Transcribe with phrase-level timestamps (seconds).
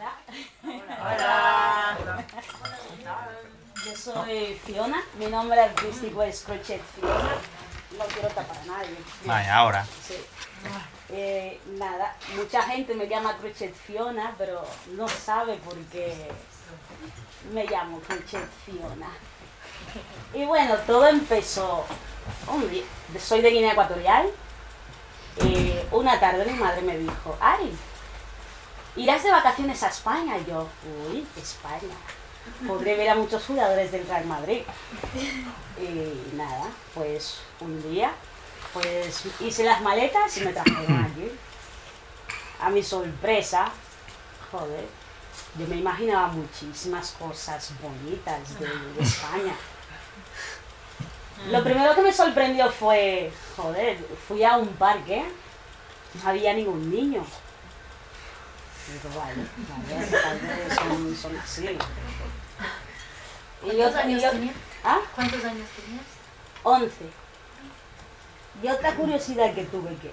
[0.00, 1.96] Hola.
[3.84, 7.34] Yo soy Fiona, mi nombre artístico es Crochet Fiona.
[7.98, 8.96] No quiero tapar a nadie.
[9.24, 9.86] Vaya, ahora.
[10.06, 10.14] Sí.
[11.10, 16.30] Eh, nada, mucha gente me llama Crochet Fiona, pero no sabe por qué
[17.52, 19.08] me llamo Crochet Fiona.
[20.32, 21.84] Y bueno, todo empezó
[22.48, 22.84] un día.
[23.18, 24.30] Soy de Guinea Ecuatorial.
[25.36, 27.76] Eh, una tarde mi madre me dijo, ay,
[28.96, 30.38] irás de vacaciones a España.
[30.38, 30.66] Y yo,
[31.08, 31.94] uy, España.
[32.66, 34.62] Podré ver a muchos jugadores del Real Madrid.
[35.78, 38.12] Y nada, pues un día,
[38.72, 41.30] pues hice las maletas y me trajeron aquí.
[42.60, 43.70] A mi sorpresa,
[44.50, 44.86] joder,
[45.58, 49.54] yo me imaginaba muchísimas cosas bonitas de, de España.
[51.48, 53.96] Lo primero que me sorprendió fue, joder,
[54.28, 55.24] fui a un parque,
[56.22, 57.24] no había ningún niño.
[60.74, 61.78] Son, son así.
[63.62, 64.54] Y ¿Cuántos años tenías?
[64.84, 64.98] ¿Ah?
[65.14, 66.04] ¿Cuántos años tenías?
[66.62, 66.94] 11.
[68.62, 70.12] Y otra curiosidad que tuve que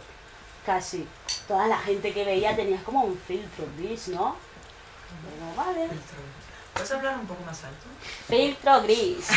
[0.65, 1.07] casi
[1.47, 4.35] toda la gente que veía tenía como un filtro gris, ¿no?
[5.33, 5.89] Digo, vale,
[6.73, 7.85] ¿Puedes hablar un poco más alto?
[8.27, 9.27] filtro gris.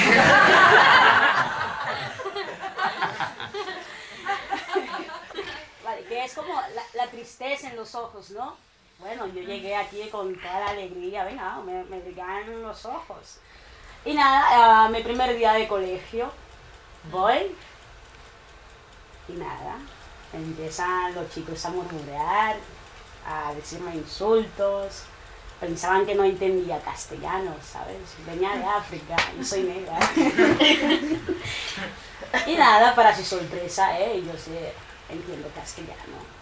[5.84, 6.54] Vale, que es como
[6.94, 8.56] la tristeza en los ojos, ¿no?
[9.00, 13.38] Bueno, yo llegué aquí con toda la alegría, venga, me, me brillaban los ojos.
[14.04, 16.30] Y nada, a mi primer día de colegio,
[17.10, 17.56] voy
[19.28, 19.76] y nada,
[20.34, 22.56] empiezan los chicos a murmurar,
[23.26, 25.04] a decirme insultos.
[25.60, 27.98] Pensaban que no entendía castellano, ¿sabes?
[28.26, 29.98] Venía de África y soy negra.
[32.46, 34.22] y nada, para su sorpresa, ¿eh?
[34.26, 34.52] yo sí
[35.10, 36.39] entiendo castellano.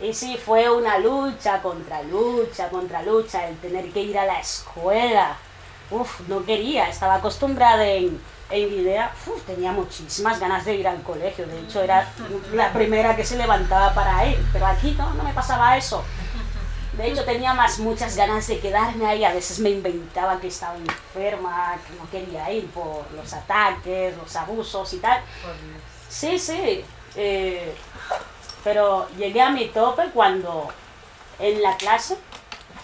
[0.00, 4.38] Y sí, fue una lucha contra lucha, contra lucha, el tener que ir a la
[4.40, 5.36] escuela.
[5.90, 11.02] Uf, no quería, estaba acostumbrada en, en Guinea, uf, tenía muchísimas ganas de ir al
[11.02, 12.06] colegio, de hecho era
[12.52, 16.04] la primera que se levantaba para ir, pero aquí no, no me pasaba eso.
[16.92, 20.76] De hecho tenía más muchas ganas de quedarme ahí, a veces me inventaba que estaba
[20.76, 25.22] enferma, que no quería ir por los ataques, los abusos y tal.
[26.08, 26.84] Sí, sí.
[27.16, 27.74] eh,
[28.64, 30.68] pero llegué a mi tope cuando
[31.38, 32.16] en la clase,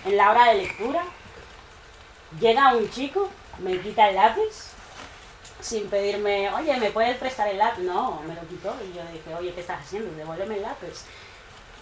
[0.04, 1.04] en la hora de lectura,
[2.40, 4.70] llega un chico, me quita el lápiz,
[5.60, 7.82] sin pedirme, oye, ¿me puedes prestar el lápiz?
[7.82, 10.14] No, me lo quitó y yo dije, oye, ¿qué estás haciendo?
[10.14, 11.04] Devuélveme el lápiz.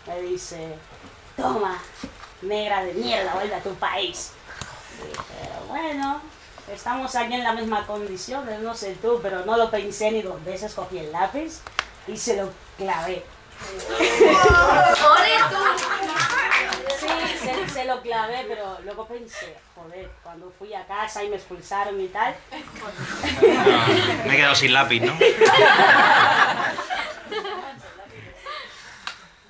[0.07, 0.75] Me dice,
[1.37, 1.81] toma,
[2.43, 4.33] negra de mierda, vuelve a tu país.
[4.99, 6.21] Y dije, bueno,
[6.73, 10.43] estamos aquí en la misma condición, no sé tú, pero no lo pensé ni dos
[10.45, 11.61] veces, cogí el lápiz
[12.07, 13.25] y se lo clavé.
[16.99, 17.09] Sí,
[17.39, 22.01] se, se lo clavé, pero luego pensé, joder, cuando fui a casa y me expulsaron
[22.01, 22.35] y tal,
[24.25, 25.17] Me he quedado sin lápiz, ¿no?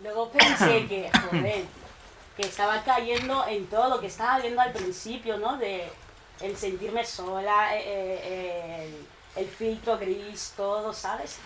[0.02, 1.64] luego pensé que, joder,
[2.36, 5.56] que estaba cayendo en todo lo que estaba viendo al principio, ¿no?
[5.58, 5.90] De
[6.40, 8.88] el sentirme sola, eh, eh,
[9.36, 11.38] el, el filtro gris, todo, ¿sabes?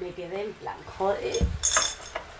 [0.00, 1.36] Me quedé en plan, joder,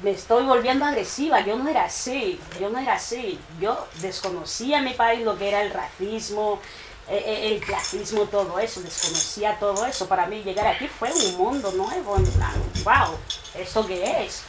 [0.03, 4.85] me estoy volviendo agresiva, yo no era así, yo no era así, yo desconocía en
[4.85, 6.61] mi país lo que era el racismo,
[7.09, 11.37] eh, eh, el clasismo, todo eso, desconocía todo eso, para mí llegar aquí fue un
[11.37, 12.55] mundo nuevo, en plan,
[12.85, 13.17] wow,
[13.55, 14.43] ¿esto qué es?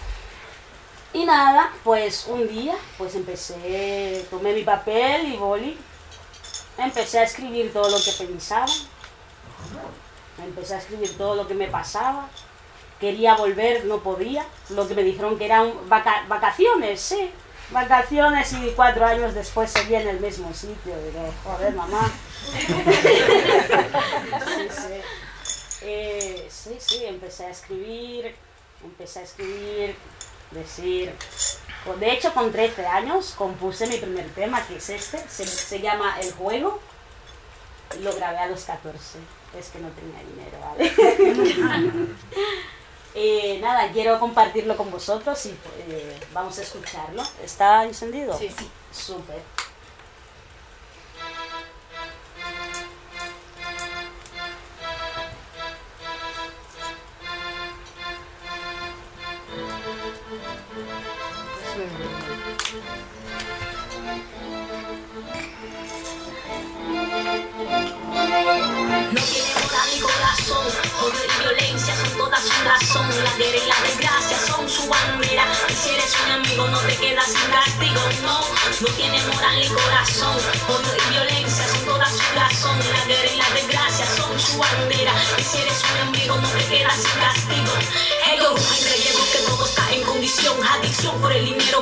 [1.13, 5.77] Y nada, pues un día, pues empecé, tomé mi papel y boli,
[6.77, 8.71] empecé a escribir todo lo que pensaba,
[10.43, 12.27] empecé a escribir todo lo que me pasaba,
[13.03, 17.29] quería volver, no podía, lo que me dijeron que eran vaca- vacaciones, sí,
[17.69, 22.09] vacaciones y cuatro años después seguía en el mismo sitio, digo, joder mamá.
[22.55, 22.65] sí,
[24.69, 25.01] sí.
[25.81, 28.33] Eh, sí, sí, empecé a escribir,
[28.81, 29.95] empecé a escribir,
[30.51, 31.11] decir...
[31.99, 36.15] De hecho, con 13 años compuse mi primer tema, que es este, se, se llama
[36.21, 36.79] El Juego,
[37.99, 39.19] lo grabé a los 14,
[39.59, 40.89] es que no tenía dinero, ¿vale?
[43.15, 45.49] Eh, nada, quiero compartirlo con vosotros y
[45.87, 47.21] eh, vamos a escucharlo.
[47.43, 48.37] ¿Está encendido?
[48.37, 48.69] Sí, sí.
[48.91, 49.41] Súper.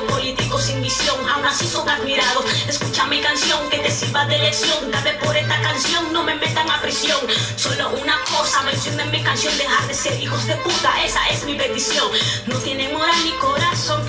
[0.06, 3.90] Por el dinero político sin visión, aún así son admirados, escucha mi canción que te
[3.90, 7.18] sirva de lección, vez por esta canción no me metan a prisión,
[7.56, 11.54] solo una cosa mencionen mi canción, dejar de ser hijos de puta, esa es mi
[11.54, 12.08] petición,
[12.46, 14.02] no tiene moral ni corazón.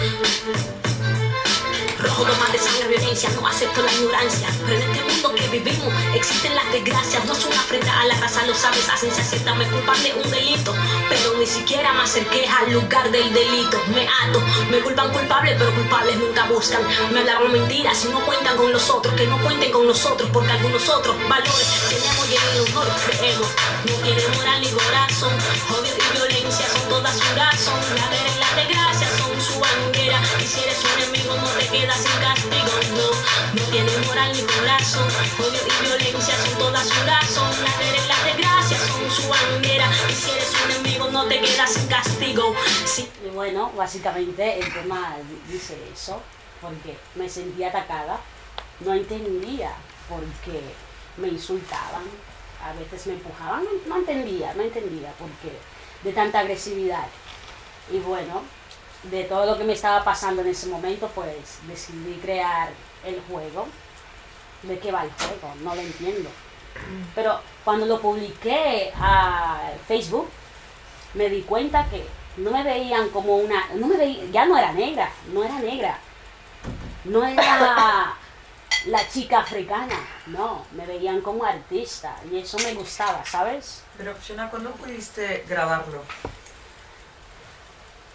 [2.04, 4.50] Rojo toma de sangre, violencia, no acepto la ignorancia.
[4.66, 7.24] Pero en este mundo que vivimos existen las desgracias.
[7.26, 10.14] No es una afrenta a la raza, lo sabes, a ciencia cierta me culpan de
[10.14, 10.76] un delito.
[11.10, 13.82] Pero ni siquiera me acerqué al lugar del delito.
[13.96, 16.82] Me ato, me culpan culpable, pero culpables nunca buscan.
[17.14, 19.14] Me hablaban mentiras y no cuentan con los otros.
[19.16, 23.48] Que no cuenten con nosotros, porque algunos otros valores tenemos y en el honor creemos.
[23.86, 25.34] No tiene moral ni corazón.
[25.72, 27.80] Odio y violencia son todas su razón.
[27.96, 30.22] La guerra y la desgracia son su bandera.
[30.40, 31.64] Y si eres un enemigo, no te
[31.96, 32.98] sin castigo.
[32.98, 35.08] No, no tiene moral ni corazón.
[35.40, 37.50] Odio y violencia son todas su razón.
[37.64, 39.90] La guerra y la desgracia son su bandera.
[40.10, 42.56] Y si eres un enemigo, no te quedas sin castigo.
[42.86, 43.10] Sí.
[43.26, 45.16] Y bueno, básicamente el tema
[45.48, 46.22] di- dice eso,
[46.62, 48.20] porque me sentía atacada,
[48.80, 49.72] no entendía
[50.10, 50.62] por qué
[51.18, 52.04] me insultaban,
[52.64, 55.58] a veces me empujaban, no entendía, no entendía por qué
[56.04, 57.06] de tanta agresividad.
[57.92, 58.42] Y bueno,
[59.04, 62.70] de todo lo que me estaba pasando en ese momento, pues decidí crear
[63.06, 63.68] el juego.
[64.64, 65.56] ¿De qué va el juego?
[65.62, 66.30] No lo entiendo.
[67.14, 70.30] Pero cuando lo publiqué a Facebook,
[71.14, 72.06] me di cuenta que
[72.38, 76.00] no me veían como una, no me veía, ya no era negra, no era negra,
[77.04, 78.16] no era
[78.86, 79.96] la chica africana,
[80.28, 83.84] no, me veían como artista y eso me gustaba, ¿sabes?
[83.98, 86.04] Pero, Fiona, ¿cuándo pudiste grabarlo?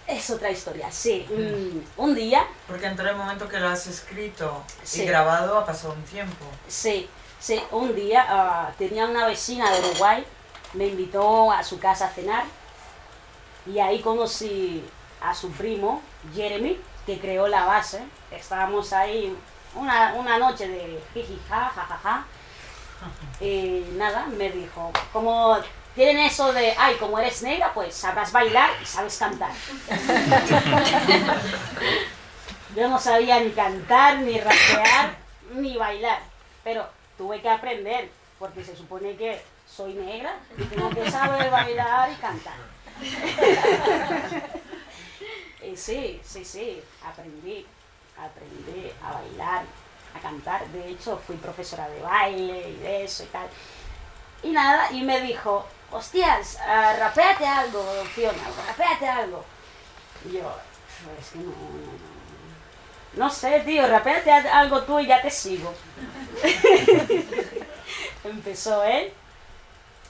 [0.09, 1.25] Es otra historia, sí.
[1.31, 5.03] mm, un día, Porque entre el momento que lo has escrito Sí.
[5.03, 6.45] y grabado ha pasado un tiempo.
[6.67, 7.09] sí,
[7.39, 10.25] sí, un día ah, tenía una vecina de Uruguay,
[10.73, 12.45] me invitó a su casa a cenar
[13.67, 14.83] y ahí conocí
[15.21, 16.03] a su primo,
[16.35, 18.03] Jeremy, que creó la base.
[18.31, 19.37] Estábamos ahí
[19.75, 22.25] una, una noche de jijija, jajaja.
[23.41, 25.57] Y nada, me dijo, como
[25.95, 29.53] tienen eso de, ay, como eres negra, pues sabrás bailar y sabes cantar.
[32.77, 35.17] Yo no sabía ni cantar, ni rapear,
[35.55, 36.21] ni bailar,
[36.63, 36.87] pero
[37.17, 42.15] tuve que aprender, porque se supone que soy negra y tengo que saber bailar y
[42.17, 42.55] cantar.
[45.63, 47.67] Y sí, sí, sí, aprendí,
[48.17, 49.65] aprendí a bailar,
[50.15, 50.67] a cantar.
[50.69, 53.49] De hecho, fui profesora de baile y de eso y tal.
[54.43, 57.83] Y nada, y me dijo, hostias, ah, rapéate algo,
[58.15, 59.45] Fiona, rapéate algo.
[60.29, 60.53] Y yo,
[61.21, 62.09] es que no, no, no.
[63.15, 65.73] No sé, tío, rapéate a- algo tú y ya te sigo.
[68.25, 69.13] Empezó él,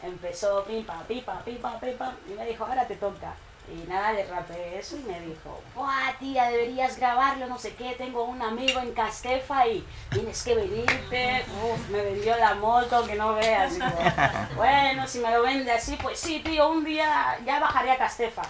[0.03, 3.35] empezó pipa, pipa, pipa, pipa, y me dijo, ahora te toca.
[3.71, 7.95] Y nada, le rapeé eso y me dijo, ¡buah, tía, deberías grabarlo, no sé qué!
[7.99, 11.45] Tengo un amigo en Castefa y tienes que venirte.
[11.63, 13.75] Uf, me vendió la moto, que no veas.
[13.75, 13.87] Digo,
[14.57, 18.43] bueno, si me lo vende así, pues sí, tío, un día ya bajaré a Castefa.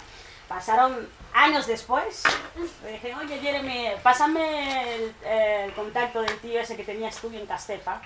[0.47, 2.23] Pasaron años después,
[2.83, 7.45] le dije, oye, Jeremy, pásame el, el contacto del tío ese que tenías tú en
[7.45, 8.01] Castefa.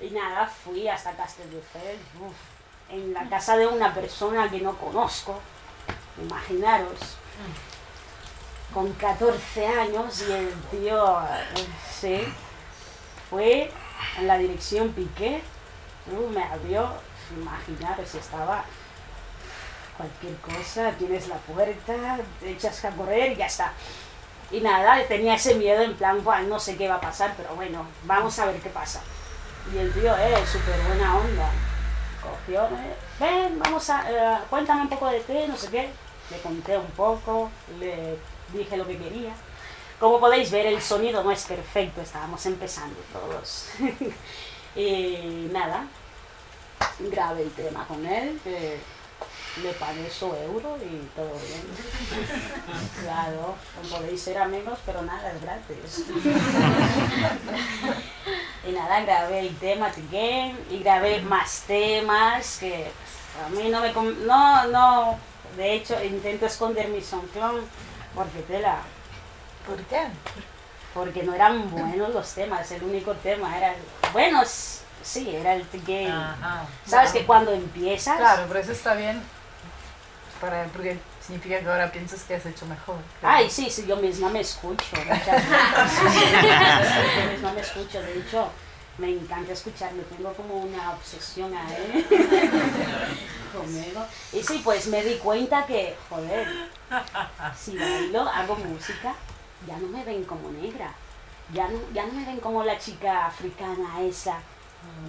[0.00, 2.00] Y nada, fui hasta Castelldefels,
[2.90, 5.40] en la casa de una persona que no conozco.
[6.22, 6.98] Imaginaros,
[8.72, 11.18] con 14 años y el tío,
[12.00, 12.22] sí,
[13.30, 13.70] fue
[14.18, 15.42] en la dirección Piqué,
[16.32, 16.90] me abrió,
[17.36, 18.64] imaginaros, estaba
[19.96, 23.72] cualquier cosa, tienes la puerta, te echas a correr y ya está.
[24.50, 27.54] Y nada, tenía ese miedo en plan, "Buah, no sé qué va a pasar, pero
[27.56, 29.00] bueno, vamos a ver qué pasa.
[29.72, 31.50] Y el tío, eh, súper buena onda.
[32.22, 35.90] Cogió, eh, ven, vamos a, eh, cuéntame un poco de ti, no sé qué.
[36.30, 38.18] Le conté un poco, le
[38.52, 39.34] dije lo que quería.
[40.00, 43.68] Como podéis ver, el sonido no es perfecto, estábamos empezando todos.
[44.74, 45.86] y nada,
[46.98, 48.40] grabé el tema con él,
[49.62, 51.62] le pagué su euro y todo bien.
[53.02, 53.56] Claro,
[53.90, 56.04] podéis ser amigos, pero nada, es gratis.
[58.68, 62.92] y nada, grabé el tema again y grabé más temas que
[63.44, 63.92] a mí no me...
[63.92, 65.18] No, no,
[65.56, 67.62] de hecho intento esconder mi SoundCloud
[68.14, 68.78] porque tela,
[69.66, 70.06] ¿Por qué?
[70.94, 73.72] porque no eran buenos los temas, el único tema era...
[73.74, 73.82] el-
[74.12, 76.14] Bueno, s- sí, era el game.
[76.86, 78.16] ¿Sabes que cuando empiezas...
[78.16, 79.22] Claro, pero eso está bien.
[80.40, 82.94] Para, porque Significa que ahora piensas que has hecho mejor.
[83.20, 84.84] Ay, sí, sí, yo misma me escucho.
[84.94, 85.02] yo
[87.32, 88.48] misma me escucho, de hecho,
[88.98, 92.06] me encanta escucharme, tengo como una obsesión a él
[94.32, 96.68] Y sí, pues me di cuenta que, joder,
[97.58, 99.14] si bailo, hago música,
[99.66, 100.92] ya no me ven como negra,
[101.52, 104.38] ya no, ya no me ven como la chica africana esa,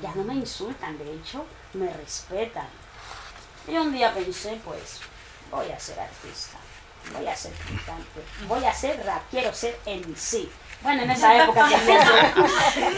[0.02, 2.68] ya no me insultan, de hecho, me respetan.
[3.68, 5.00] Y un día pensé, pues,
[5.52, 6.57] voy a ser artista,
[7.14, 10.48] voy a ser cantante, voy a ser rap, quiero ser MC.
[10.82, 12.94] Bueno, en esa época quería ser,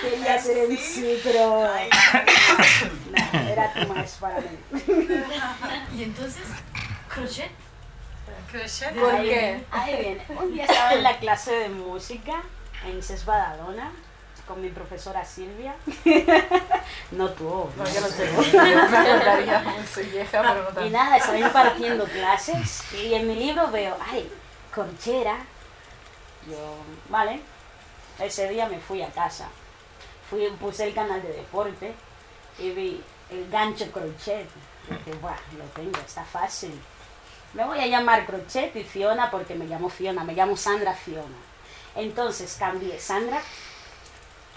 [0.10, 1.68] quería ser MC, pero
[3.10, 4.58] no, era too much para mí.
[5.96, 6.42] Y entonces,
[7.08, 7.50] crochet.
[8.50, 8.94] Crochet.
[8.94, 9.64] ¿Por qué?
[9.70, 10.24] ahí viene.
[10.40, 12.42] Un día estaba en la clase de música
[12.86, 13.92] en CES Badalona
[14.46, 15.74] con mi profesora Silvia.
[17.10, 17.68] No tú.
[17.76, 18.28] No, yo no sé.
[18.28, 23.96] Acordaría, soy vieja, pero no Y nada, estaba impartiendo clases y en mi libro veo,
[24.10, 24.30] ay,
[24.74, 25.36] corchera.
[26.48, 26.76] Yo,
[27.08, 27.40] vale.
[28.18, 29.48] Ese día me fui a casa.
[30.28, 31.94] Fui, puse el canal de deporte
[32.58, 34.48] y vi el gancho crochet.
[34.88, 36.78] Dije, buah, lo tengo, está fácil.
[37.54, 41.36] Me voy a llamar Crochet y Fiona porque me llamo Fiona, me llamo Sandra Fiona.
[41.94, 43.40] Entonces cambié Sandra,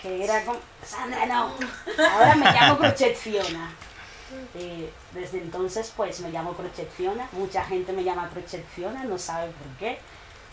[0.01, 1.53] que era como, Sandra no,
[2.11, 3.71] ahora me llamo Crochet Fiona.
[4.53, 9.17] Y desde entonces pues me llamo Crochet Fiona, mucha gente me llama Crochet Fiona, no
[9.17, 9.99] sabe por qué,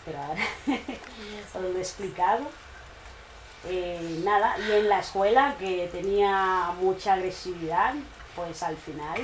[0.05, 0.41] pero ahora
[1.55, 2.45] os lo he explicado.
[3.67, 7.95] Eh, nada, y en la escuela que tenía mucha agresividad,
[8.35, 9.19] pues al final,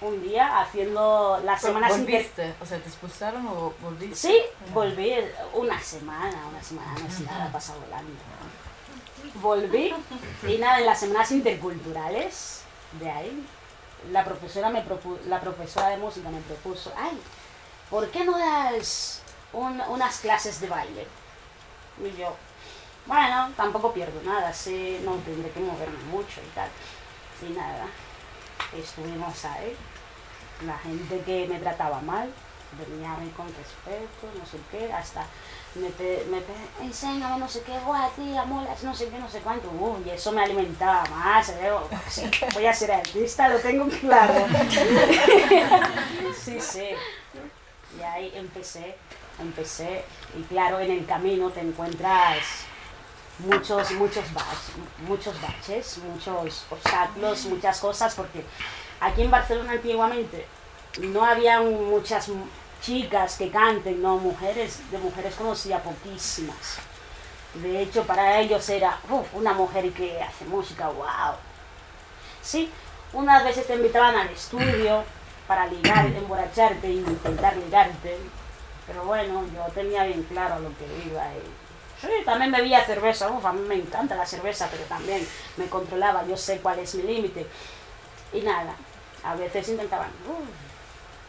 [0.00, 2.54] un día haciendo las semanas inter- ¿Volviste?
[2.60, 4.16] O sea, ¿te expulsaron o volviste?
[4.16, 4.40] Sí,
[4.72, 5.12] volví
[5.54, 8.12] una semana, una semana, no es nada, pasa volando.
[9.34, 9.94] Volví
[10.48, 12.62] y nada, en las semanas interculturales
[13.00, 13.46] de ahí,
[14.10, 17.18] la profesora, me propu- la profesora de música me propuso, ay,
[17.90, 21.06] ¿por qué no das un- unas clases de baile?
[22.02, 22.34] Y yo,
[23.06, 26.68] bueno, tampoco pierdo nada, sí, no tendré que moverme mucho y tal.
[27.48, 27.86] Y nada,
[28.76, 29.76] estuvimos ahí,
[30.66, 32.30] la gente que me trataba mal,
[32.88, 35.26] venía a mí con respeto, no sé qué, hasta
[35.74, 39.28] me, pe- me pe- enséñame no sé qué, guau, tía, molas, no sé qué, no
[39.30, 41.70] sé cuánto, uh, y eso me alimentaba más, eh,
[42.10, 44.34] sí, voy a ser artista, lo tengo claro.
[46.44, 46.88] sí, sí.
[47.98, 48.96] Y ahí empecé,
[49.40, 50.04] empecé,
[50.38, 52.38] y claro, en el camino te encuentras
[53.38, 54.72] muchos, muchos, bach-
[55.06, 58.44] muchos baches, muchos obstáculos, muchas cosas, porque
[59.00, 60.46] aquí en Barcelona antiguamente
[61.00, 62.44] no había muchas mu-
[62.82, 66.78] chicas que canten, no, mujeres, de mujeres conocía poquísimas.
[67.54, 71.36] De hecho, para ellos era "Uf, una mujer que hace música, wow.
[72.42, 72.70] Sí,
[73.12, 75.04] unas veces te invitaban al estudio
[75.46, 78.18] para ligar, emborracharte e intentar ligarte.
[78.86, 81.22] Pero bueno, yo tenía bien claro lo que iba.
[81.34, 81.42] Y...
[82.00, 83.30] Sí, también bebía cerveza.
[83.30, 86.26] Uf, a mí me encanta la cerveza, pero también me controlaba.
[86.26, 87.46] Yo sé cuál es mi límite.
[88.32, 88.74] Y nada,
[89.22, 90.71] a veces intentaban, "Uf,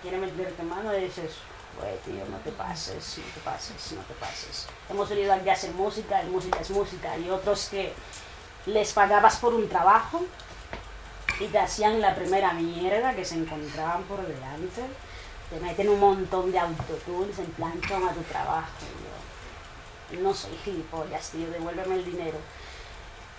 [0.03, 1.31] quiere meterte mano y dices,
[1.79, 4.67] güey, tío, no te pases, no te pases, no te pases.
[4.89, 7.17] Hemos venido aquí a hacer música y música es música.
[7.17, 7.93] Y otros que
[8.65, 10.24] les pagabas por un trabajo
[11.39, 14.83] y te hacían la primera mierda que se encontraban por delante.
[15.50, 18.67] Te meten un montón de autotunes en plan, toma tu trabajo.
[20.12, 22.38] Yo, no soy gilipollas, tío, devuélveme el dinero.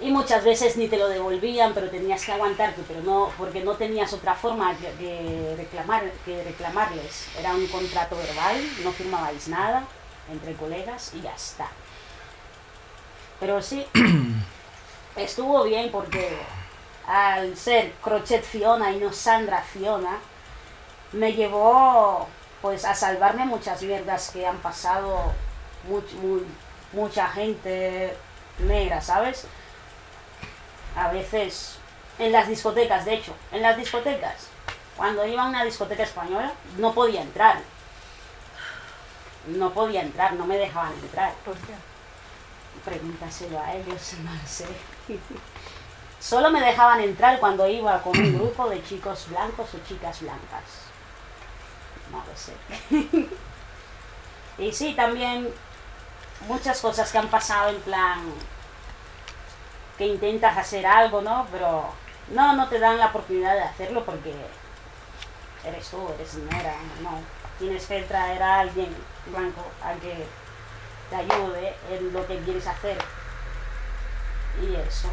[0.00, 3.74] Y muchas veces ni te lo devolvían, pero tenías que aguantarte, pero no, porque no
[3.74, 7.26] tenías otra forma que, que reclamar, que reclamarles.
[7.38, 9.84] Era un contrato verbal, no firmabais nada
[10.30, 11.68] entre colegas y ya está.
[13.40, 13.86] Pero sí,
[15.16, 16.38] estuvo bien porque
[17.06, 20.18] al ser Crochet Fiona y no Sandra Fiona,
[21.12, 22.26] me llevó
[22.62, 25.32] pues a salvarme muchas mierdas que han pasado
[25.88, 26.40] much- mu-
[26.92, 28.16] mucha gente
[28.58, 29.46] negra, ¿sabes?
[30.96, 31.78] A veces
[32.18, 34.48] en las discotecas, de hecho, en las discotecas,
[34.96, 37.58] cuando iba a una discoteca española, no podía entrar.
[39.46, 41.32] No podía entrar, no me dejaban entrar.
[41.44, 41.74] ¿Por qué?
[42.84, 44.66] Pregúntaselo a ellos, no lo sé.
[46.20, 50.62] Solo me dejaban entrar cuando iba con un grupo de chicos blancos o chicas blancas.
[52.10, 53.28] No lo sé.
[54.62, 55.52] y sí, también
[56.46, 58.20] muchas cosas que han pasado en plan
[59.98, 61.46] que intentas hacer algo, ¿no?
[61.52, 61.84] Pero
[62.28, 64.34] no, no te dan la oportunidad de hacerlo porque
[65.64, 67.20] eres tú, eres negra, no.
[67.58, 68.94] Tienes que traer a alguien
[69.26, 70.26] blanco a que
[71.10, 72.98] te ayude en lo que quieres hacer.
[74.60, 75.08] Y eso.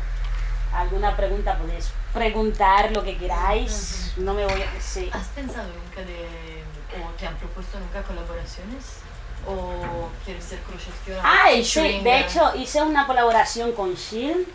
[0.73, 4.13] alguna pregunta podéis preguntar lo que queráis.
[4.17, 4.81] No me voy a...
[4.81, 5.09] Sí.
[5.13, 6.63] ¿Has pensado nunca de,
[7.01, 8.99] o te han propuesto nunca colaboraciones?
[9.47, 11.21] ¿O quieres ser crochetera?
[11.23, 14.47] Ay, sí, de hecho hice una colaboración con Shield,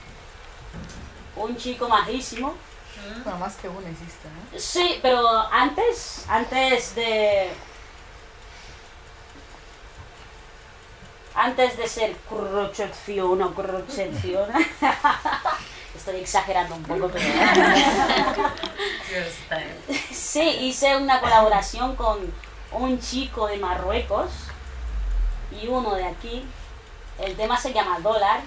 [1.37, 2.55] un chico majísimo.
[3.25, 4.59] Bueno, más que uno existe, ¿no?
[4.59, 7.51] Sí, pero antes, antes de...
[11.35, 14.59] Antes de ser crochetfiona o crochetfiona,
[15.95, 17.27] estoy exagerando un poco, pero...
[20.13, 22.19] Sí, hice una colaboración con
[22.73, 24.31] un chico de Marruecos
[25.51, 26.45] y uno de aquí.
[27.19, 28.41] El tema se llama Dólar.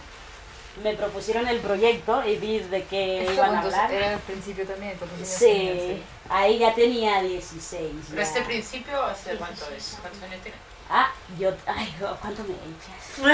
[0.84, 3.92] Me propusieron el proyecto y vi de qué iban a hablar.
[3.92, 7.92] Era el principio también, cuando Sí, ahí ya tenía 16.
[8.10, 8.28] Pero ya.
[8.28, 9.98] este principio, ¿hace cuánto es?
[10.02, 10.58] ¿Cuántos años tiene?
[10.90, 11.52] Ah, yo...
[11.68, 13.18] Ay, ¿cuánto me echas?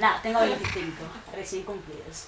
[0.00, 0.96] No, tengo 25,
[1.32, 2.26] recién cumplidos.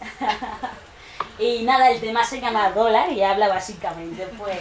[1.38, 4.56] y nada, el tema se llama Dólar y habla básicamente, pues,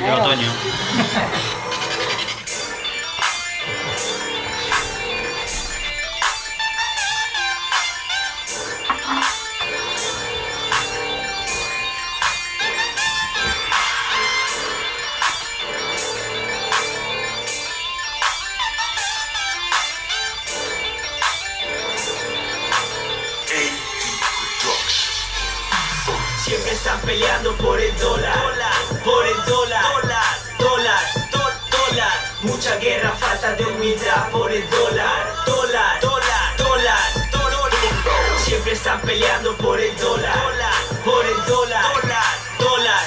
[0.00, 1.73] 没有多少。
[27.64, 28.52] Por el dólar,
[29.04, 29.84] por el dólar,
[30.58, 32.12] dólar, dólar, dólar.
[32.42, 36.98] Mucha guerra, falta de humildad por el dólar, dólar, dólar, dólar,
[37.32, 37.70] dólar.
[38.44, 40.36] Siempre están peleando por el dólar,
[41.04, 42.24] por el dólar, dólar,
[42.58, 43.02] dólar,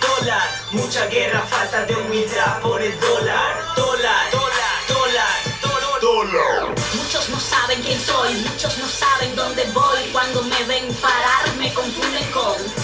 [0.00, 0.42] dólar.
[0.72, 6.74] Mucha guerra, falta de humildad por el dólar, dólar, dólar, dólar, dólar.
[6.94, 10.00] Muchos no saben quién soy, muchos no saben dónde voy.
[10.12, 12.83] Cuando me ven parar me confunden con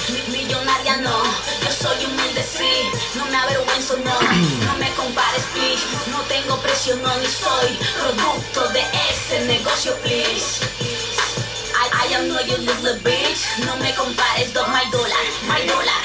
[0.98, 1.22] no.
[1.62, 4.20] Yo soy humilde sí, no me avergüenzo no.
[4.66, 10.60] No me compares please, no tengo precio no ni soy producto de ese negocio please.
[11.80, 16.00] I, I am no your little bitch, no me compares dog my dollar, my dollar,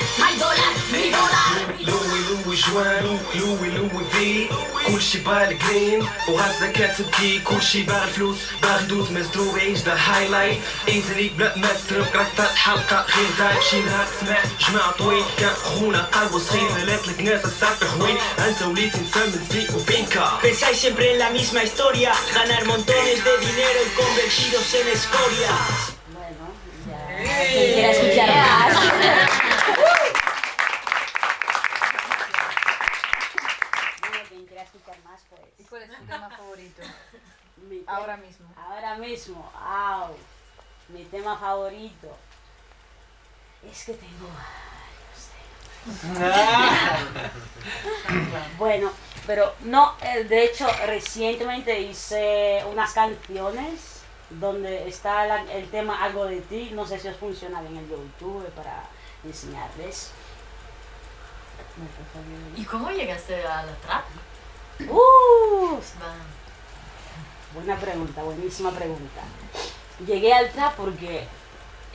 [2.65, 4.49] جوان لوي لوي في
[4.87, 10.59] كل شي بالجرين وغزة كتبكي كل شي باغي فلوس باغي دوز مزدور يعيش ذا هايلايت
[10.89, 15.55] ايزلي بلا ما تترك راك فات حلقة غير دايف شي نهار سمع جماعة طويل كان
[15.55, 21.13] خونا قلبو صغير مالك لك ناس الصافي خوين انت وليت انسان مزيق وفينكا Pensáis siempre
[21.13, 25.53] en la misma historia Ganar montones de dinero y convertidos en escoria
[26.15, 26.45] Bueno,
[28.17, 28.41] ya.
[29.75, 29.84] Quien
[38.06, 38.46] Ahora mismo.
[38.56, 40.16] Ahora mismo, au,
[40.90, 42.16] mi tema favorito.
[43.68, 47.32] Es que tengo varios temas.
[48.60, 48.92] Bueno,
[49.26, 56.26] pero no, eh, de hecho, recientemente hice unas canciones donde está la- el tema Algo
[56.26, 56.70] de ti.
[56.74, 58.84] No sé si os funciona bien el YouTube para
[59.24, 60.12] enseñarles.
[62.56, 64.06] ¿Y cómo llegaste a la trap?
[64.92, 65.80] ¡Uh!
[67.56, 69.22] Buena pregunta, buenísima pregunta.
[70.06, 71.26] Llegué al trap porque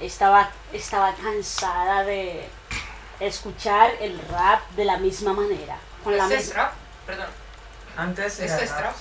[0.00, 2.48] estaba, estaba cansada de
[3.20, 5.76] escuchar el rap de la misma manera.
[6.02, 6.72] Con la ¿Este es misma- trap?
[7.06, 7.26] Perdón.
[7.96, 8.94] Antes ¿Esto era es trap?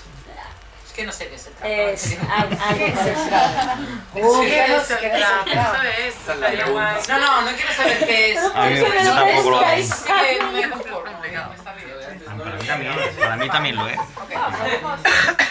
[0.86, 1.68] Es que no sé qué es el trap.
[1.70, 4.28] Es algo parecido.
[4.28, 5.44] Uf, ¿qué ¿qué es- es el qué es el trap?
[5.44, 5.84] trap?
[5.84, 6.28] Eso es.
[6.28, 6.66] Es la.
[6.66, 8.38] No, no, no quiero saber qué es.
[8.38, 9.88] A mí- tampoco lo es-.
[9.88, 11.10] Sí que me conformo.
[11.22, 13.98] Ah, Para mí también, para mí también lo es.
[13.98, 14.30] Ok.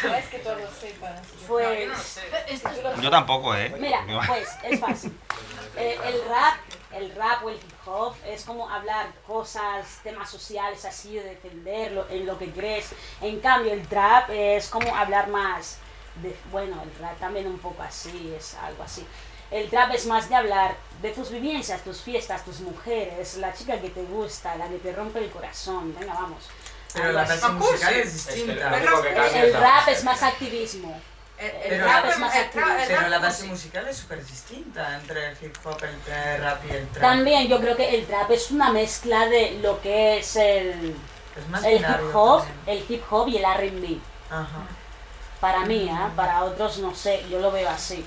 [0.04, 1.14] No es que todos sepan.
[1.14, 2.22] así que- No, yo no Pues, sé.
[2.48, 3.74] Es Yo tampoco, ¿eh?
[3.80, 5.18] mira, pues es fácil.
[5.78, 6.58] Eh, el rap,
[6.92, 12.06] el rap o el hip hop es como hablar cosas, temas sociales así, de defenderlo
[12.10, 12.88] en lo que crees.
[13.22, 15.78] En cambio, el trap es como hablar más
[16.22, 19.06] de, bueno, el rap también un poco así, es algo así.
[19.52, 23.80] El trap es más de hablar de tus vivencias, tus fiestas, tus mujeres, la chica
[23.80, 25.96] que te gusta, la que te rompe el corazón.
[25.98, 26.50] Venga, vamos.
[26.94, 27.52] Pero la Cursi.
[27.54, 28.74] musical es Es distinta.
[28.76, 31.00] único que El es la rap es más activismo.
[31.40, 34.96] El, el Pero- rap es más el Pero rap la base musical es súper distinta
[34.96, 37.02] entre el hip hop, el eh, rap y el trap.
[37.02, 40.96] También yo creo que el trap es una mezcla de lo que es el,
[41.38, 42.60] Es más el hip hop, también.
[42.68, 44.00] el hip hop y el R&B.
[45.40, 46.10] Para mí, ¿ah?
[46.16, 48.06] para otros no sé, yo lo veo así.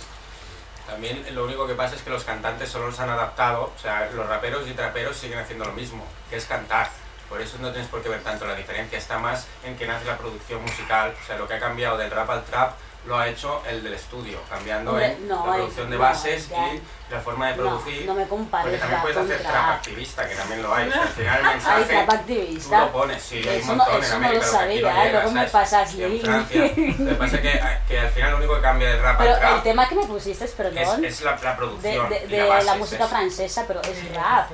[0.87, 4.11] También lo único que pasa es que los cantantes solo se han adaptado, o sea,
[4.12, 6.90] los raperos y traperos siguen haciendo lo mismo, que es cantar.
[7.31, 10.05] Por eso no tienes por qué ver tanto la diferencia, está más en que nace
[10.05, 12.75] la producción musical, o sea, lo que ha cambiado del rap al trap
[13.06, 16.48] lo ha hecho el del estudio, cambiando Hombre, en no, la producción de no, bases
[16.48, 16.72] ya.
[16.74, 18.06] y la forma de No, producir.
[18.06, 19.52] no me compares porque también puedes hacer trap.
[19.52, 20.88] trap activista, que también lo hay.
[20.88, 22.80] o sea, al final el Hay mensaje trap tú activista.
[22.80, 25.30] lo pones, sí, hay un no, montón en no lo América, lo no sabía, luego
[25.32, 26.20] me pasas Y en.
[26.20, 26.62] Francia.
[26.98, 29.34] Lo que pasa es que, que al final lo único que cambia del rap Pero
[29.34, 32.24] al trap el tema que me pusiste, es, perdón, es la, la de, producción de-
[32.24, 33.08] y de la, la, base, es música eso.
[33.08, 34.50] francesa, pero es rap.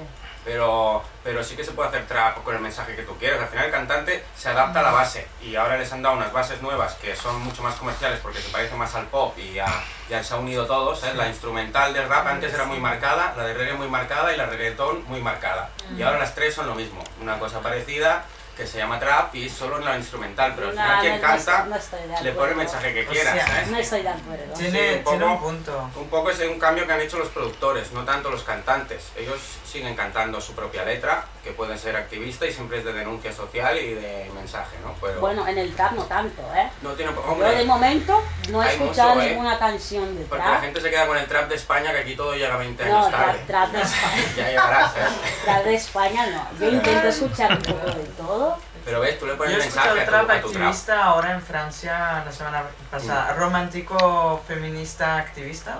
[0.49, 3.39] Pero, pero sí que se puede hacer trap con el mensaje que tú quieras.
[3.43, 6.33] Al final el cantante se adapta a la base y ahora les han dado unas
[6.33, 9.67] bases nuevas que son mucho más comerciales porque se parecen más al pop y, a,
[10.09, 10.97] ya se ha unido todo.
[10.97, 11.17] ¿sabes?
[11.17, 14.47] La instrumental del rap antes era muy marcada, la de reggae muy marcada y la
[14.47, 15.69] reggaetón muy marcada.
[15.95, 18.25] Y ahora las tres son lo mismo, una cosa parecida
[18.59, 21.19] que se llama trap y solo en la instrumental, pero al No, final quien no,
[21.19, 23.33] no canta estoy- no estoy de le pone el mensaje que O quiera.
[23.33, 23.69] sea, ¿sabes?
[23.69, 24.55] No estoy de acuerdo.
[24.59, 25.91] Tiene, un poco- tiene un punto.
[25.95, 29.05] Un poco es un cambio que han hecho los productores, no tanto los cantantes.
[29.17, 33.33] Ellos siguen cantando su propia letra, que puede ser activista y siempre es de denuncia
[33.33, 34.95] social y de mensaje, ¿no?
[35.01, 36.69] Pero Bueno, en el trap no tanto, ¿eh?
[36.83, 37.13] no tiene...
[37.15, 39.31] Yo de Hombre, momento no he escuchado mucho, ¿eh?
[39.31, 42.17] ninguna canción de porque la gente se queda con el trap de España, que aquí
[42.17, 43.45] todo llega 20 No, años trap, tarde.
[43.47, 44.23] trap de España.
[44.37, 45.01] Ya llegarás, ¿eh?
[45.45, 46.59] Trap de España no.
[46.59, 48.48] Yo intento escuchar un poco de todo.
[48.89, 50.51] Pero ves, tú le Yo pones he el mensaje escuchado a tu, trap a tu
[50.51, 50.63] trap.
[50.63, 53.35] activista ahora en Francia la semana pasada.
[53.35, 55.73] Romántico feminista activista.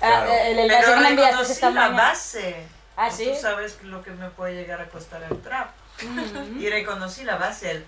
[0.00, 0.32] Ah, Claro.
[0.32, 2.02] el, el Pero reconocí esta la mañana.
[2.02, 2.66] base.
[2.96, 3.34] Ah, Tú sí.
[3.38, 5.68] sabes lo que me puede llegar a costar el trap.
[6.02, 6.58] Mm.
[6.62, 7.86] Y reconocí la base, el...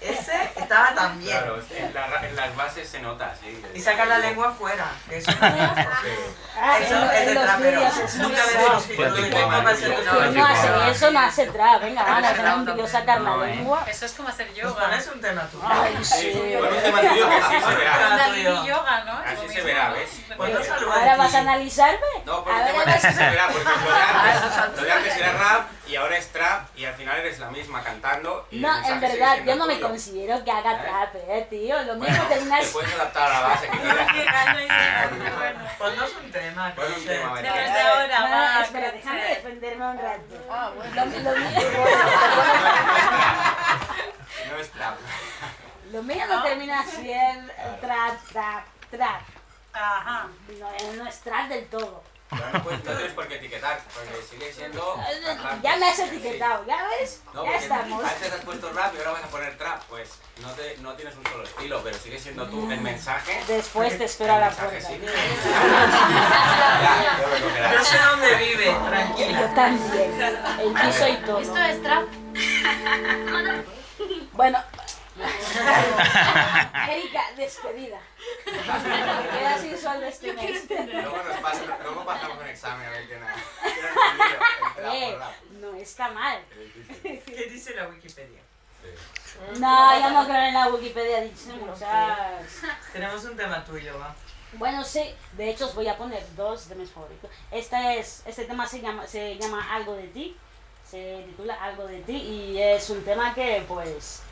[0.00, 1.30] Ese estaba también.
[1.36, 3.62] Claro, es que en, la ra- en las bases se nota, sí.
[3.74, 4.86] Y saca la lengua fuera.
[5.08, 5.52] que Eso, no es
[5.86, 7.80] porque- Ah, eso es de trapero.
[7.82, 8.72] es Nunca me digo,
[9.62, 10.30] Pues esto.
[10.32, 11.82] No, hace eso, no hace trap.
[11.82, 13.54] Venga, van a hacer un No, vídeo, sacar la no, eh.
[13.56, 13.84] lengua.
[13.86, 14.80] Eso es como hacer Nos yoga.
[14.84, 15.64] pones un tema tuyo.
[15.68, 16.54] Ay, Sí, sí.
[16.58, 18.08] bueno, un tema tuyo que sí se verá.
[18.14, 18.50] Una tuyo.
[18.54, 19.12] mini yoga, ¿no?
[19.18, 19.94] Así Lo se mismo, verá, ¿no?
[19.94, 20.10] ¿ves?
[20.36, 22.06] Pues no saluda Ahora vas a analizarme.
[22.24, 25.32] No, por A un ver, que se verá, porque lo antes, lo de antes era
[25.32, 28.46] rap y ahora es trap y al final eres la misma cantando.
[28.50, 30.78] Y No, en verdad, yo no me considero que haga ¿Eh?
[30.82, 31.82] trap, eh, tío.
[31.82, 32.66] Lo Bueno, mismo terminas.
[32.66, 34.08] te puedes adaptar a la base que quieras.
[35.78, 36.72] Ponnos un tema.
[36.74, 37.08] Pon un Crochet.
[37.08, 37.52] tema, venga.
[37.54, 40.34] Desde ahora, No, va, espera, déjame defenderme un rato.
[40.50, 40.94] Ah, bueno.
[40.94, 41.60] Lo, lo mío,
[44.50, 44.96] No es trap.
[45.92, 49.20] lo mío no termina siendo trap, trap, trap.
[49.72, 50.26] Ajá.
[50.58, 50.68] No,
[51.02, 52.02] no es trap del todo.
[52.30, 52.38] No,
[52.70, 54.96] no tienes por qué etiquetar, porque sigue siendo.
[55.62, 57.20] Ya me has etiquetado, ¿ya ves?
[57.34, 58.04] No, ya estamos.
[58.04, 59.82] Antes has puesto rap y ahora vas a poner trap.
[59.88, 63.40] Pues no, te, no tienes un solo estilo, pero sigue siendo tú el mensaje.
[63.48, 64.80] Después te espero a El la puerta.
[64.86, 65.00] sí.
[67.02, 67.72] Ya.
[67.72, 69.54] Yo sé dónde vive, Yo tranquila.
[69.54, 70.20] también.
[70.60, 71.40] El piso y todo.
[71.40, 72.04] Esto es trap.
[74.32, 74.58] Bueno.
[76.90, 78.00] Erika, despedida.
[78.46, 80.70] Me queda sin sueldo este mes.
[80.70, 83.20] Luego, nos pasa, luego pasamos un examen a ver el trap
[84.92, 85.18] Eh,
[85.60, 86.40] no está mal.
[87.02, 88.40] ¿Qué dice la Wikipedia?
[89.58, 92.18] No, yo no creo en la Wikipedia, dice muchas.
[92.92, 94.14] Tenemos un tema tuyo, va.
[94.54, 97.30] Bueno, sí, de hecho os voy a poner dos de mis favoritos.
[97.52, 100.36] Este, es, este tema se llama, se llama Algo de ti,
[100.88, 104.22] se titula Algo de ti y es un tema que pues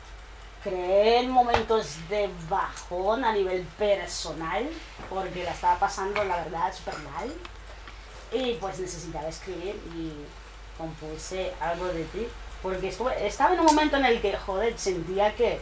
[0.63, 4.69] creé en momentos de bajón a nivel personal,
[5.09, 7.33] porque la estaba pasando la verdad súper mal
[8.31, 10.13] y pues necesitaba escribir y
[10.77, 12.27] compuse Algo de ti,
[12.61, 12.87] porque
[13.21, 15.59] estaba en un momento en el que, joder, sentía que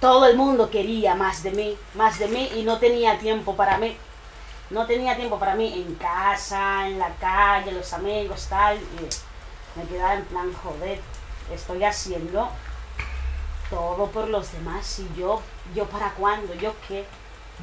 [0.00, 3.78] todo el mundo quería más de mí, más de mí y no tenía tiempo para
[3.78, 3.96] mí.
[4.70, 8.76] No tenía tiempo para mí en casa, en la calle, los amigos, tal.
[8.76, 11.00] Y me quedaba en plan, joder,
[11.52, 12.50] estoy haciendo
[13.70, 15.42] todo por los demás y yo,
[15.74, 17.04] yo para cuándo, yo qué,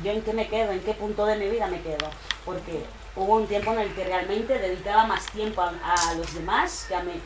[0.04, 2.10] yo en qué me quedo, en qué punto de mi vida me quedo.
[2.46, 6.96] Porque hubo un tiempo en el que realmente dedicaba más tiempo a, los demás que
[6.96, 7.22] a mí.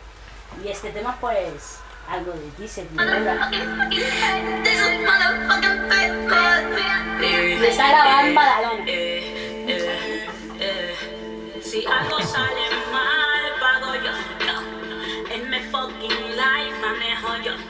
[0.63, 2.84] Y este tema pues, algo de ti se.
[2.84, 3.04] Me
[7.68, 8.86] está grabando Badalona.
[11.62, 14.35] Si algo sale mal, pago yo.
[15.86, 17.54] En mi fucking life manejo yo.
[17.54, 17.64] Y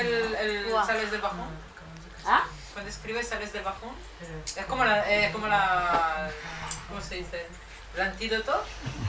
[0.00, 1.48] el, sales del bajón?
[2.24, 2.44] ¿Ah?
[2.72, 3.90] Cuando escribes sales del bajón.
[4.56, 6.28] Es como la, eh, como la,
[6.88, 7.46] ¿cómo se dice?
[7.94, 8.62] ¿El antídoto?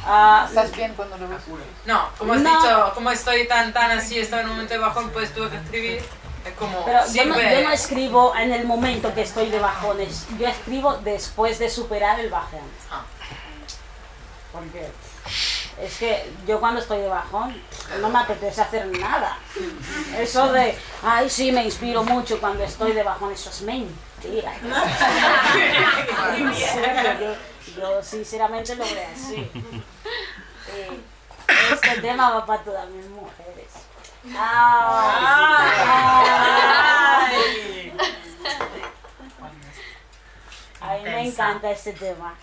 [0.05, 1.41] Ah, ¿Estás bien cuando lo ves?
[1.85, 2.61] No, como has No.
[2.61, 5.57] dicho, como estoy tan tan así, estaba en un momento de bajón, pues tuve que
[5.57, 6.05] escribir.
[6.45, 10.25] Es como Pero yo no, yo no escribo en el momento que estoy de bajones,
[10.39, 12.61] yo escribo después de superar el bajón.
[12.89, 13.03] Ah.
[14.53, 14.89] Porque
[15.81, 17.55] es que yo cuando estoy de bajón
[18.01, 19.37] no me apetece hacer nada.
[20.17, 24.53] Eso de, ay sí, me inspiro mucho cuando estoy de bajón, eso es mentira.
[27.19, 27.35] Yo,
[27.77, 29.49] yo sinceramente lo veo así.
[30.75, 30.99] Eh,
[31.71, 33.71] este tema va para todas mis mujeres.
[34.37, 34.97] Ay.
[40.81, 42.35] A mí me encanta este tema.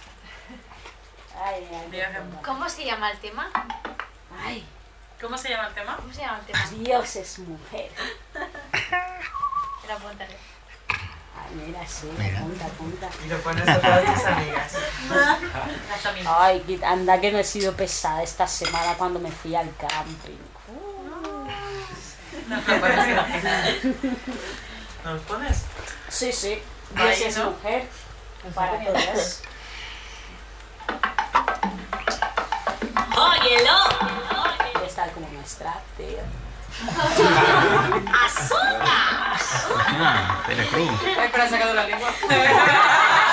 [1.42, 2.04] Ay, ay.
[2.44, 3.50] ¿Cómo se llama el tema?
[4.44, 4.66] Ay,
[5.20, 5.96] ¿Cómo se llama el tema?
[5.96, 6.66] ¿Cómo se llama el tema?
[6.70, 7.90] Dios es mujer.
[8.32, 10.36] Te lo apuntaré.
[10.88, 12.38] Ay, mira, sí, Mira.
[12.40, 13.08] apunta, apunta.
[13.24, 14.72] Y lo pones a todas tus amigas.
[15.88, 16.34] Las amigas.
[16.38, 20.38] Ay, anda que no he sido pesada esta semana cuando me fui al camping.
[22.48, 23.84] ¿Nos lo pones?
[25.04, 25.62] ¿Nos pones?
[26.08, 26.62] Sí, sí,
[26.94, 27.52] Dios es ¿no?
[27.52, 27.88] mujer
[28.54, 29.42] para todas.
[33.16, 33.78] Óyelo,
[34.74, 36.18] Debe estar como nuestra, tío.
[38.26, 39.38] azúcar.
[40.00, 40.90] Ah, Telecruz.
[41.18, 42.10] Ay, pero ha sacado la lengua.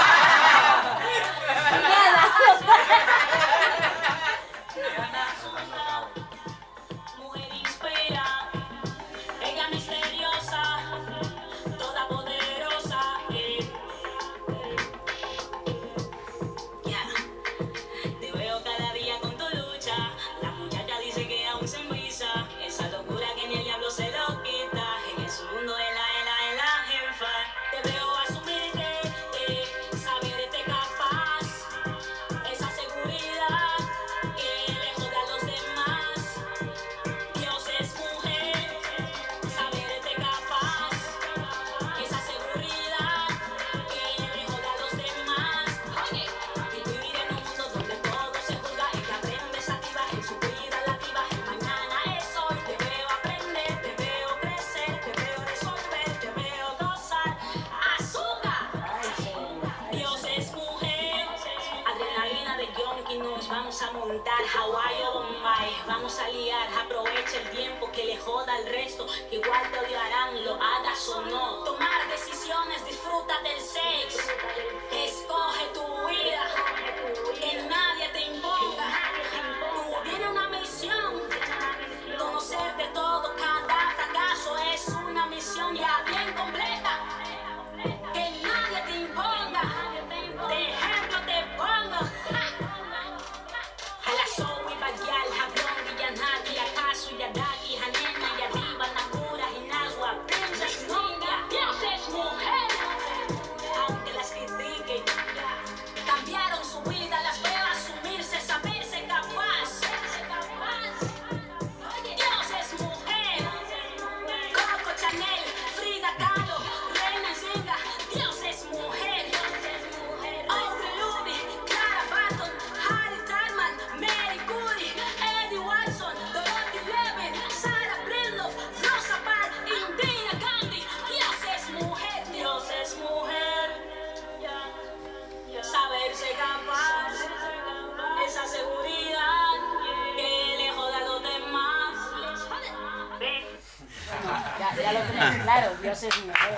[144.81, 146.57] Ya, lo tenéis claro, Dios es mujer.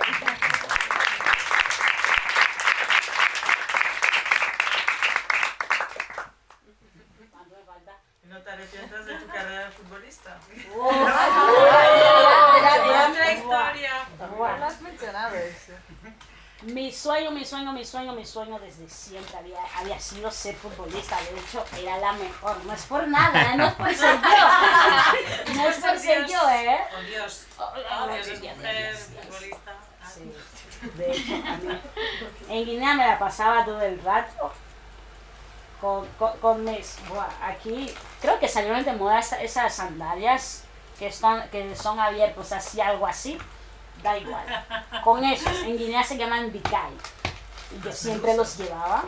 [7.31, 7.97] ¿Cuánto me falta?
[8.23, 10.37] ¿No te arrepientas de tu carrera de futbolista?
[13.09, 14.07] Otra historia.
[14.19, 15.73] No lo has mencionado eso.
[16.65, 21.17] Mi sueño, mi sueño, mi sueño, mi sueño desde siempre había, había sido ser futbolista.
[21.21, 22.63] De hecho, era la mejor.
[22.65, 23.57] No es por nada, ¿eh?
[23.57, 25.53] no es por ser yo.
[25.55, 26.79] No es por ser yo, ¿eh?
[26.97, 27.45] Oh Dios.
[27.59, 29.73] Oh, es futbolista.
[30.97, 31.33] De hecho,
[32.49, 34.51] en Guinea me la pasaba todo el rato
[35.79, 36.97] con, con, con mis...
[37.07, 40.63] buah, aquí creo que salieron de moda esa- esas sandalias
[40.99, 43.37] que, están, que son abiertos así, algo así.
[44.03, 44.45] Da igual.
[45.03, 46.91] Con esos, en Guinea se llaman bicay.
[47.75, 49.03] Y yo siempre los llevaba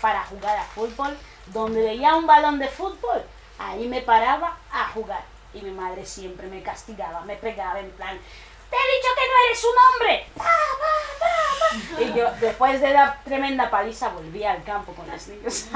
[0.00, 1.16] para jugar a fútbol.
[1.46, 3.22] Donde veía un balón de fútbol,
[3.58, 5.22] ahí me paraba a jugar.
[5.52, 8.18] Y mi madre siempre me castigaba, me pegaba en plan,
[8.70, 10.26] te he dicho que no eres un hombre.
[10.36, 12.02] Pa, pa, pa, pa".
[12.02, 15.68] Y yo, después de la tremenda paliza, volví al campo con las niñas.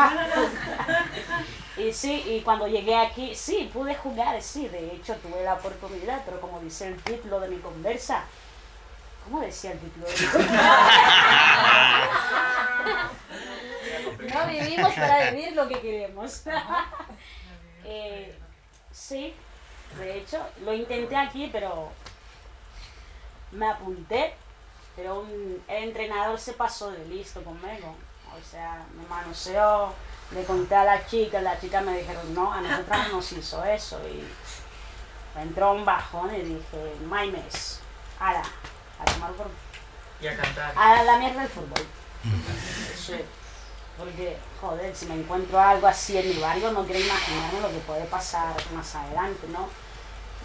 [1.76, 6.22] y sí, y cuando llegué aquí, sí, pude jugar, sí, de hecho tuve la oportunidad,
[6.24, 8.24] pero como dice el título de mi conversa,
[9.31, 10.07] ¿cómo decía el título?
[14.35, 16.43] No vivimos para vivir lo que queremos.
[17.91, 18.37] Eh,
[18.93, 19.33] sí,
[19.99, 21.88] de hecho, lo intenté aquí, pero
[23.53, 24.35] me apunté,
[24.95, 27.95] pero un- el entrenador se pasó de listo conmigo.
[28.38, 29.95] O sea, me manoseó,
[30.33, 33.64] le conté a la chica, la chica me dijeron, no, a nosotras no nos hizo
[33.64, 33.99] eso.
[34.07, 34.23] Y
[35.35, 37.81] me entró un bajón y dije, Maimes,
[38.21, 38.43] ala,
[39.01, 39.49] a tomar por
[40.21, 40.73] Y a cantar.
[40.77, 41.87] a la mierda del fútbol.
[42.97, 43.15] Sí.
[43.97, 47.79] Porque, joder, si me encuentro algo así en mi barrio, no quiero imaginarme lo que
[47.79, 49.69] puede pasar más adelante, ¿no?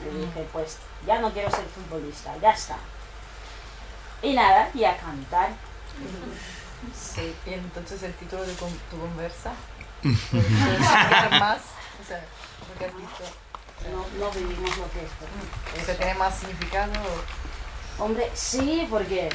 [0.02, 2.78] Y dije, pues ya no quiero ser futbolista, ya está.
[4.24, 5.50] Y nada, y a cantar.
[6.96, 8.66] Sí, y entonces el título de tu
[9.00, 9.52] conversa.
[10.02, 11.60] ¿Puedes explicar más?
[12.02, 12.26] O sea,
[12.68, 13.34] lo que has dicho.
[13.92, 15.82] No, no vivimos lo que es.
[15.82, 16.92] O sea, tiene más significado.
[18.00, 19.30] Hombre, sí, porque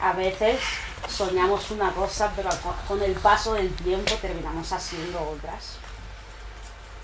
[0.00, 0.60] a veces
[1.08, 2.48] soñamos una cosa, pero
[2.88, 5.76] con- el paso del tiempo terminamos haciendo otras.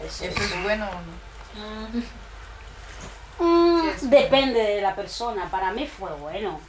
[0.01, 2.03] Eso, ¿Eso es bueno o no?
[3.39, 5.51] Mm, es depende de la persona.
[5.51, 6.61] Para mí fue bueno.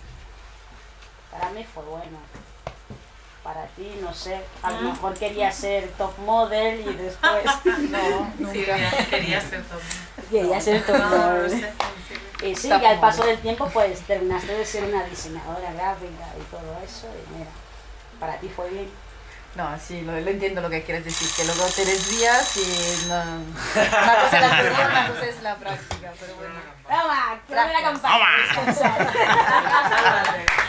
[1.31, 2.17] Para mí fue bueno.
[3.43, 4.39] Para ti, no sé.
[4.61, 9.05] A lo mejor quería ser top model y después No, Sí, nunca.
[9.09, 9.79] quería ser todo.
[10.31, 11.73] quería ser top model.
[12.41, 13.33] Y sí, Top y al paso model.
[13.35, 17.07] del tiempo, pues terminaste de ser una diseñadora gráfica y todo eso.
[17.07, 17.49] Y mira,
[18.19, 18.89] para ti fue bien.
[19.55, 23.21] No, sí, lo, lo entiendo lo que quieres decir, que luego te desvías y no...
[23.21, 26.55] Una cosa es la teoría, una cosa es la práctica, pero bueno.
[26.89, 27.39] ¡Toma!
[27.47, 28.81] ¡Que me la Gracias.
[28.81, 30.53] acompañes!